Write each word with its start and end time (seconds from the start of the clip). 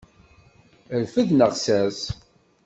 Rfed 1.01 1.29
neɣ 1.33 1.51
sers. 1.63 2.01